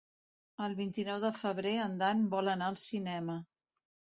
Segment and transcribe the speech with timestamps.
[0.67, 3.37] El vint-i-nou de febrer en Dan vol anar al cinema.